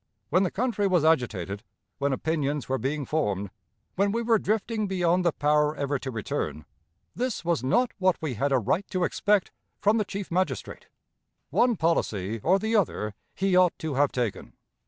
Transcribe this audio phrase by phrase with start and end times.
[0.29, 1.61] When the country was agitated,
[1.99, 3.51] when opinions were being formed,
[3.95, 6.65] when we were drifting beyond the power ever to return,
[7.13, 10.87] this was not what we had a right to expect from the Chief Magistrate.
[11.51, 14.53] One policy or the other he ought to have taken.